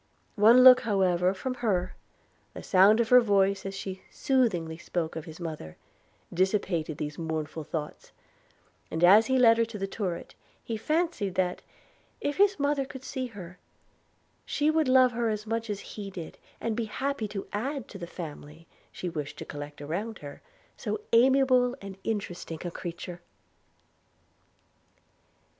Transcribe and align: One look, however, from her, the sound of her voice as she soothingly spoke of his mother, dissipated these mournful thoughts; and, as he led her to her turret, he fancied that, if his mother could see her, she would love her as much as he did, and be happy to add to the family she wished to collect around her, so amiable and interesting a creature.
One 0.33 0.63
look, 0.63 0.79
however, 0.81 1.31
from 1.35 1.53
her, 1.61 1.93
the 2.55 2.63
sound 2.63 2.99
of 2.99 3.09
her 3.09 3.21
voice 3.21 3.67
as 3.67 3.75
she 3.75 4.01
soothingly 4.09 4.79
spoke 4.79 5.15
of 5.15 5.25
his 5.25 5.39
mother, 5.39 5.77
dissipated 6.33 6.97
these 6.97 7.19
mournful 7.19 7.63
thoughts; 7.63 8.11
and, 8.89 9.03
as 9.03 9.27
he 9.27 9.37
led 9.37 9.59
her 9.59 9.65
to 9.65 9.77
her 9.77 9.85
turret, 9.85 10.33
he 10.63 10.75
fancied 10.75 11.35
that, 11.35 11.61
if 12.19 12.37
his 12.37 12.57
mother 12.59 12.83
could 12.83 13.03
see 13.03 13.27
her, 13.27 13.59
she 14.43 14.71
would 14.71 14.87
love 14.87 15.11
her 15.11 15.29
as 15.29 15.45
much 15.45 15.69
as 15.69 15.81
he 15.81 16.09
did, 16.09 16.39
and 16.59 16.75
be 16.75 16.85
happy 16.85 17.27
to 17.27 17.45
add 17.53 17.87
to 17.89 17.99
the 17.99 18.07
family 18.07 18.65
she 18.91 19.07
wished 19.07 19.37
to 19.37 19.45
collect 19.45 19.83
around 19.83 20.17
her, 20.17 20.41
so 20.75 20.99
amiable 21.13 21.75
and 21.79 21.99
interesting 22.03 22.65
a 22.65 22.71
creature. 22.71 23.21